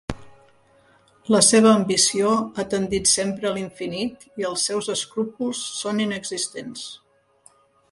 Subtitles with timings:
[1.35, 6.91] La seva ambició ha tendit sempre a l'infinit i els seus escrúpols són inexistents.